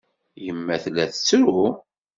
[0.45, 1.65] Yemma tella tettru.